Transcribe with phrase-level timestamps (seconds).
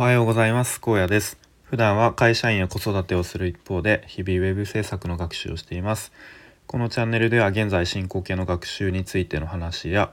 [0.00, 0.80] はようございます。
[0.80, 1.36] 高野です。
[1.62, 6.10] 普段は会社員や子育てをする一方で日々ウェブ制作の学習をしています。
[6.66, 10.10] このチャンネルでは現在進行形の学習についての話や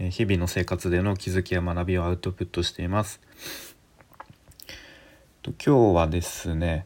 [0.00, 3.20] 日々の生活での気づきや学びをアウトプットしています。
[5.44, 6.84] 今日はですね、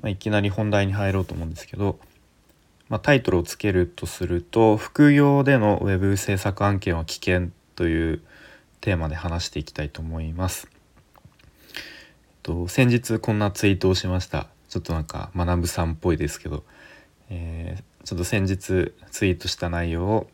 [0.00, 2.00] ま、いきなり本題に入ろうと思うんですけど、
[2.88, 8.20] まあ、タイトルをつけるとすると副業でのウェブ制作案件は危険という
[8.80, 10.73] テーマで話していきたいと思います。
[12.44, 14.46] と先日こんなツイートをしました。
[14.68, 16.62] ちょっとなんか学さんっぽいですけど、
[17.30, 20.26] えー、ちょっと先日ツイートした内容を、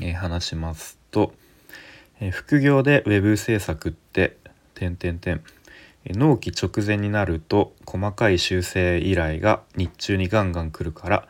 [0.00, 1.32] えー、話しますと、
[2.20, 4.36] えー、副業で web 制作って
[4.74, 5.42] 点点点
[6.06, 11.28] 納期直前になると細かい修正依頼が日中にガンガン来るから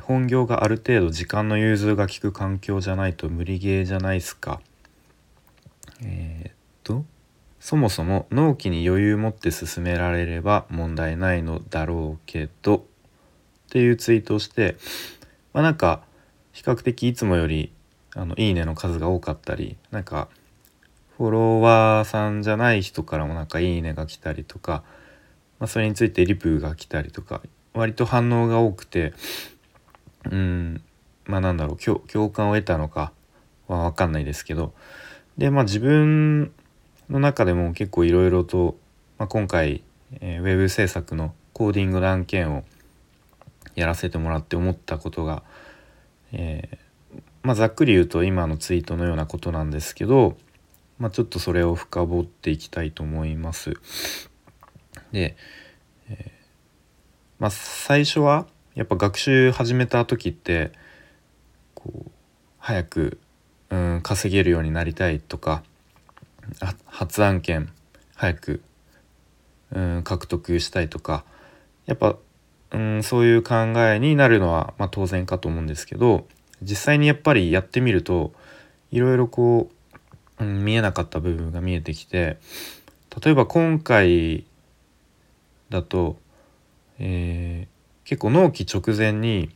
[0.00, 4.60] 本業がある程度時間の融通が利く環境じゃないと無理ゲーじゃないですか。
[6.02, 6.52] えー、っ
[6.84, 7.04] と
[7.60, 12.80] そもそも納期に余裕持って進められれば問題ないのだろうけどっ
[13.70, 14.76] ていうツイートをして
[15.52, 16.02] まあなんか
[16.52, 17.72] 比較的いつもより
[18.14, 20.28] あのいいねの数が多かったりなんか
[21.16, 24.84] フォロワーさんじゃない人からもなんかいいねが来たりとか、
[25.58, 27.42] まあ、それについてリプが来たりとか
[27.74, 29.12] 割と反応が多くて
[30.30, 30.82] うん
[31.26, 33.12] まあなんだろう共感を得たのか
[33.66, 34.72] は分かんないですけど
[35.36, 36.52] でまあ自分
[37.10, 38.76] の中でも結構いろいろと、
[39.18, 39.82] まあ、今回、
[40.20, 42.64] えー、ウェブ制作のコーディングの案件を
[43.74, 45.42] やらせてもらって思ったことが、
[46.32, 50.36] えー、まあ、ざっくり言うと今のツイートのようなことなんですけど、
[50.98, 53.74] まあ、ちょっとそれを深掘っていきたいと思います。
[55.12, 55.36] で、
[56.10, 56.30] えー、
[57.38, 60.72] まあ、最初はやっぱ学習始めた時って
[61.74, 62.10] こう
[62.58, 63.18] 早く、
[63.70, 65.62] うん、稼げるようになりたいとか
[66.86, 67.70] 発案件
[68.14, 68.62] 早く、
[69.72, 71.24] うん、獲得したいとか
[71.86, 72.16] やっぱ、
[72.72, 76.26] うん、そういう考えになるのは、まあ、当然かと思うんですけど
[76.62, 78.32] 実際にやっぱりやってみると
[78.90, 79.70] いろいろこ
[80.40, 82.38] う、うん、見えなかった部分が見えてきて
[83.22, 84.44] 例えば今回
[85.70, 86.16] だと、
[86.98, 89.50] えー、結構納期直前に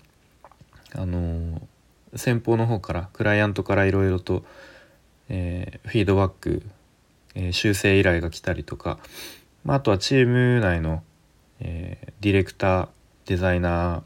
[0.94, 4.44] あのー、先方の方からクライアントからいろいろと、
[5.28, 6.62] えー、フィードバック
[7.34, 8.98] えー、修正依頼が来たりとか、
[9.64, 11.02] まあ、あとはチーム内の、
[11.60, 12.88] えー、ディレクター
[13.26, 14.02] デザイナ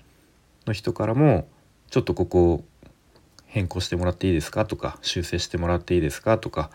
[0.65, 1.49] ーの人からも
[1.91, 2.65] ちょっとここ
[3.47, 4.67] 変更してもらっていいですか？
[4.67, 6.37] とか修正してもらっていいですか？
[6.37, 6.71] とか、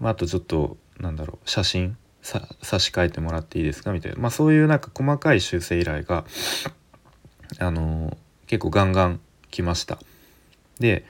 [0.00, 2.40] まあ、あとちょっとなんだろう写真差
[2.78, 3.92] し替えてもらっていいですか？
[3.92, 6.24] みたいな、まあ、そういうなんか細かい修正依頼が、
[7.58, 8.16] あのー、
[8.46, 9.98] 結構ガンガン来ました。
[10.80, 11.04] で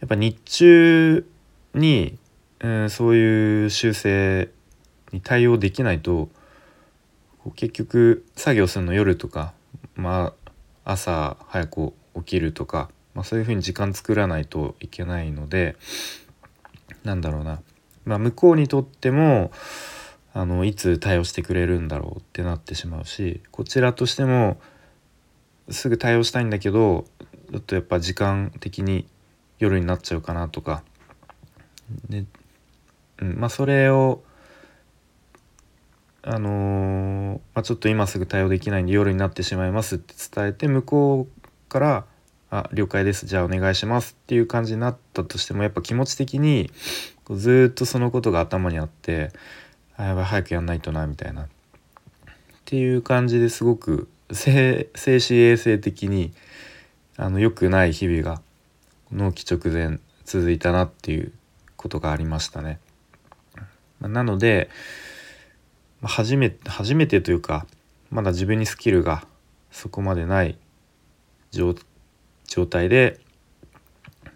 [0.00, 1.26] やっぱ日中
[1.74, 2.18] に
[2.66, 4.48] えー、そういう修正
[5.12, 6.30] に対応できないと
[7.56, 9.52] 結局作業するの夜とか、
[9.96, 10.32] ま
[10.84, 15.76] あ、朝早く起きるとか、まあ、そういうふうに時間作らないといけないので
[17.04, 17.60] なんだろうな、
[18.06, 19.52] まあ、向こうにとっても
[20.32, 24.58] あのいつ対応してくれるんだろうってなってしまうしこちらとしても
[25.68, 27.04] すぐ対応したいんだけど
[27.50, 29.06] ちょっとやっぱ時間的に
[29.58, 30.82] 夜になっちゃうかなとか。
[32.08, 32.24] で
[33.20, 34.22] うんまあ、それを
[36.26, 42.04] あのー、まあ、ちょっと今すぐ対応できないんで夜になってしまいますって伝えて向こうから
[42.50, 46.70] 「あ了解ですじゃあお願いします」っていう感じになったとしてもやっぱ気持ち的に
[47.24, 49.32] こうずっとそのことが頭にあって
[49.98, 51.46] 「あやばい早くやんないとな」みたいなっ
[52.64, 56.32] ていう感じですごく精神衛生的に
[57.18, 58.40] あの良くない日々が
[59.12, 61.32] 納期直前続いたなっていう
[61.76, 62.78] ことがありましたね。
[64.08, 64.70] なので
[66.02, 67.66] 初めて初めてというか
[68.10, 69.26] まだ自分にスキルが
[69.70, 70.58] そこまでない
[71.50, 71.74] 状
[72.68, 73.20] 態で、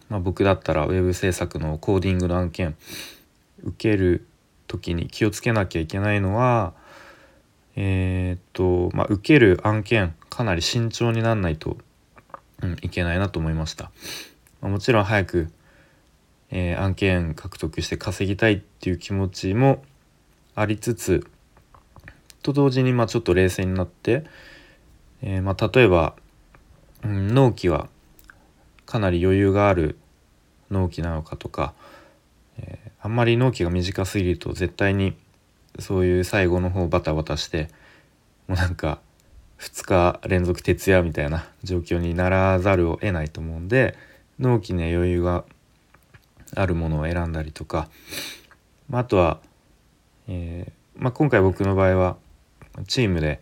[0.08, 2.76] まあ、僕だったら web 制作のコーディングの案件
[3.62, 4.26] 受ける
[4.66, 6.74] 時に気をつけなきゃいけないのは
[7.76, 11.78] えー、っとまあ受ける案件かなり慎重になんないと、
[12.62, 13.90] うん、いけないなと思いました。
[14.60, 15.52] まあ、もちろん早く
[16.50, 19.82] えー、案件獲得して稼ぎたいっていう気持ちも
[20.54, 21.26] ありつつ
[22.42, 24.24] と同時にまあちょっと冷静になって、
[25.22, 26.14] えー、まあ例えば、
[27.04, 27.88] うん、納期は
[28.86, 29.98] かなり余裕がある
[30.70, 31.74] 納期なのかとか、
[32.58, 35.16] えー、あんまり納期が短すぎると絶対に
[35.78, 37.68] そういう最後の方バタバタして
[38.46, 39.00] もうなんか
[39.58, 43.96] 2日連続徹夜みたいな状況にならざるを得ないと思うんで
[44.38, 45.44] 納期に余裕が
[46.54, 47.88] あるものを選んだりとか、
[48.88, 49.40] まあ、とは、
[50.28, 52.16] えー、まあ、今回僕の場合は
[52.86, 53.40] チームで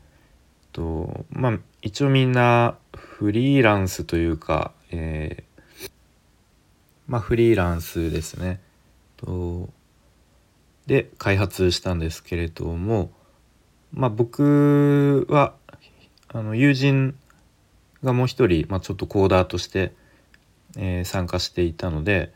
[0.77, 5.91] とまあ一応みんなフリーランスというか、えー、
[7.07, 8.61] まあフリーランスですね。
[9.17, 9.71] と
[10.87, 13.11] で開発したんですけれども
[13.93, 15.55] まあ僕は
[16.29, 17.17] あの友人
[18.03, 19.95] がもう一人、まあ、ちょっとコーダーとして、
[20.77, 22.35] えー、参加していたので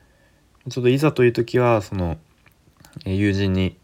[0.68, 2.18] ちょっといざという時はその、
[3.06, 3.76] 友人に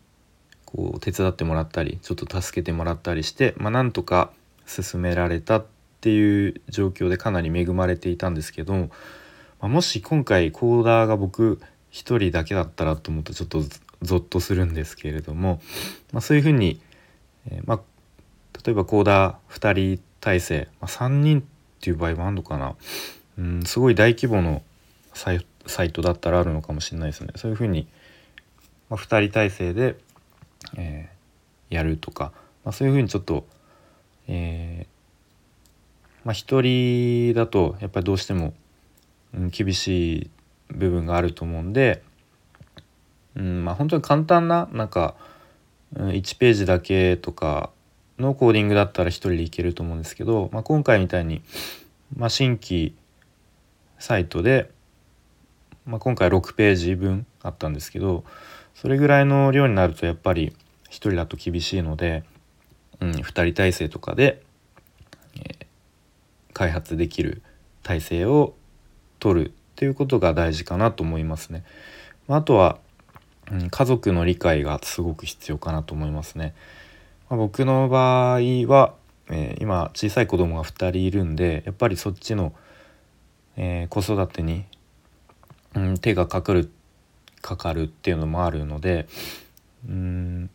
[0.65, 4.31] こう手伝ってもらったりちょっと助けてもらったりして、まあ、なんとか
[4.67, 5.67] 進められたっ
[6.01, 8.91] ていう状況でかなり恵まれていたんですけど、
[9.61, 13.63] もし今回コーダーが僕一人だけだったらと思うとちょっと
[14.03, 15.61] ゾッとするんですけれども、
[16.13, 16.81] まあ、そういうふうに、
[17.65, 17.81] まあ、
[18.65, 21.45] 例えばコーダー2人体制、まあ、3人っ
[21.81, 22.75] ていう場合もあるのかな、
[23.39, 24.63] うん、すごい大規模の
[25.67, 27.33] サイトだったらあるのかもしれないですね。
[27.37, 27.89] そういうふうに、
[28.89, 29.97] まあ、2人体制で、
[30.77, 32.33] えー、やるとか、
[32.65, 33.47] まあ、そういうふうにちょっと、
[34.29, 38.55] えー、まあ、1人だとやっぱりどうしても、
[39.35, 40.31] うん、厳しい
[40.69, 42.03] 部分があると思うんで、
[43.37, 45.15] うんまあ、本当に簡単ななんか、
[45.95, 47.71] うん、1ページだけとか
[48.19, 51.43] のコーディングだったら1人でいけると思うんですけど、まあ、今回みたいに、
[52.17, 52.95] まあ、新規
[53.99, 54.71] サイトで、
[55.87, 58.25] まあ、今回6ページ分あったんですけど
[58.75, 62.25] それぐらいの量になるとやっぱり1人だと厳しいので、
[63.01, 64.43] うん、2人体制とかで、
[65.37, 65.67] えー、
[66.53, 67.43] 開発できる
[67.83, 68.55] 体制を
[69.21, 71.65] 取るっていうことが大事かなと思いますね。
[72.27, 72.79] まあとは、
[73.51, 76.55] うん、家族の理解がすごく必要かなと思いますね。
[77.29, 78.95] まあ、僕の場合は、
[79.31, 82.53] えー、今小さい子供が2人いるんでやっぱりそっちの、
[83.57, 84.65] えー、子育てに、
[85.77, 86.71] うん、手がかかる
[87.43, 89.07] かかるっていうのもあるので
[89.89, 90.51] うん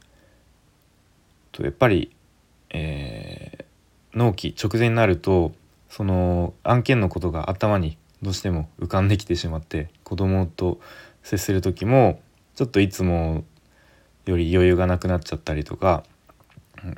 [1.52, 2.12] とやっぱり、
[2.72, 5.54] えー、納期直前になると
[5.90, 10.80] その案件のことが頭にどうしても浮かんできてしまって子供と
[11.24, 12.20] 接する時も
[12.56, 13.44] ちょっといつも
[14.26, 16.04] より余裕がなくなっちゃったりとか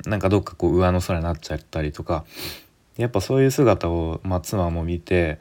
[0.06, 2.24] なんかどっかこう上の空になっちゃったりとか
[2.96, 5.38] やっぱそういう姿を、まあ、妻も見て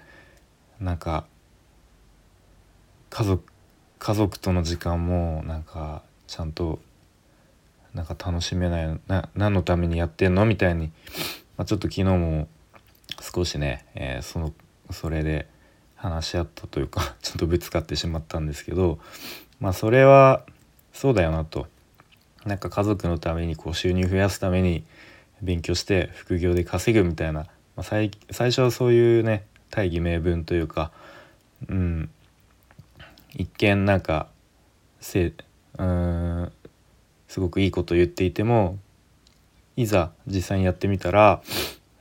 [0.79, 1.25] なんか
[3.13, 3.43] 家族
[3.99, 6.79] 家族との時間もなんかちゃんと
[7.93, 10.87] なんか楽しめないな何のためにやってんのみたいに、
[11.55, 12.47] まあ、ちょっと昨日も
[13.21, 14.51] 少しね、えー、その
[14.89, 15.47] それで
[15.95, 18.97] 話し合ったというか ちょっとぶつかってしまったんですけど
[19.59, 20.43] まあそれは
[20.91, 21.67] そうだよなと。
[22.45, 24.83] なんか家族のためにこう収入増やすために
[25.41, 30.91] 勉強して副業で稼ぐみたいな、まあ、最最初はそういうね大義名分というか、
[31.69, 32.09] うん、
[33.35, 34.27] 一見なんか
[34.99, 35.33] せ
[35.77, 36.51] うん
[37.27, 38.77] すごくいいこと言っていても
[39.75, 41.41] いざ実際にやってみたら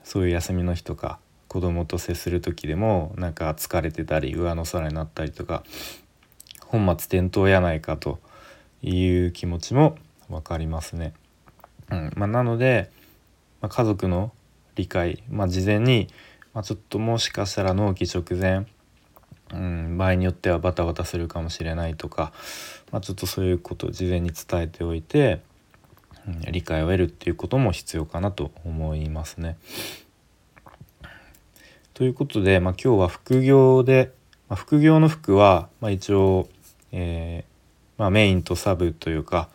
[0.05, 1.19] そういう休みの日とか
[1.49, 5.65] 子供と接する時でもなんか疲れてたり上の空になったりとか
[6.67, 8.19] 本末転倒やないかと
[8.83, 9.97] いう気持ちも
[10.29, 11.13] 分かりますね。
[11.91, 12.91] うんまあ、なので、
[13.61, 14.33] まあ、家族の
[14.75, 16.09] 理解、まあ、事前に、
[16.55, 18.67] まあ、ちょっともしかしたら納期直前、
[19.53, 22.33] うん、場合によってはバタバタするかもしれないとか、
[22.91, 25.41] まあ、ちょっとそういうことを事前に伝えておいて、
[26.27, 29.57] うん、理解を得るっていうことも必要かなと思いますね。
[31.95, 34.13] ということで、まあ、今日は副業で、
[34.49, 36.49] まあ、副業の服は、まあ、一応、
[36.91, 37.53] えー
[38.03, 39.49] ま、メインとサブというか、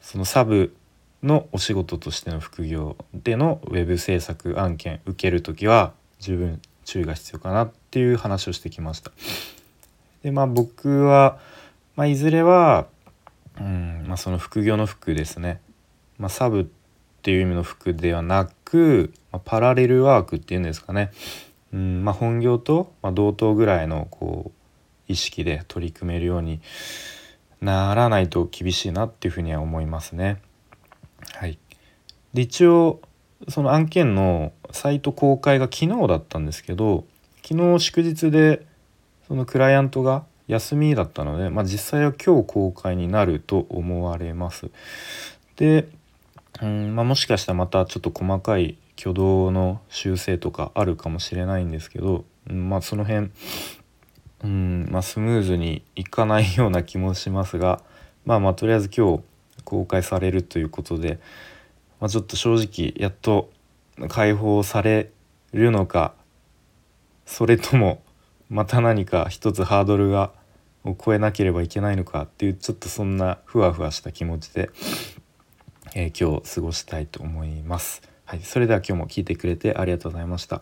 [0.00, 0.74] そのサブ
[1.22, 9.12] のお仕事としての副業でのウェブ制作案件受ける時は十分注意が必要かなっていう話をしてきました。
[10.22, 11.38] でまあ僕は、
[11.94, 12.86] まあ、いずれは、
[13.60, 15.60] うんまあ、その副業の服ですね、
[16.16, 16.66] まあ、サブっ
[17.20, 21.10] ていう意味の服ではなく、まあ、パラレルワークっていうんですかね、
[21.74, 24.52] うんまあ、本業と、ま、同等ぐらいのこ
[25.08, 26.62] う意識で取り組めるように
[27.60, 30.40] ならないと厳しいなっていうふうには思いますね。
[31.34, 31.58] はい、
[32.32, 33.02] で一応
[33.48, 37.04] その案件のサイト公開が昨日だったんですけど
[37.52, 38.64] 昨日祝日で
[39.28, 44.70] そのクライアントが休みだったので、まあ、実際は今日公開になると思われます。
[45.56, 45.86] で、
[46.62, 53.30] うんまあ、もしかしたらまたちょっと細かい挙動の修正とかあるかもしれないんですけど、うん、まあその辺
[54.44, 57.80] うんまあ、スムーズにいかないような気もしますが
[58.24, 59.22] まあまあとりあえず今日
[59.64, 61.20] 公開されるということで、
[62.00, 63.50] まあ、ちょっと正直やっと
[64.08, 65.10] 解放され
[65.52, 66.14] るのか
[67.32, 68.02] それとも
[68.50, 70.32] また何か一つハードルが
[70.84, 74.68] を超えなければいけないのかっていうちょっとそんなふわふわした気持ちで、
[75.94, 78.02] えー、今日過ごしたいと思います。
[78.26, 80.60] はい、それでは今日も聞いてくれてありがとうございました。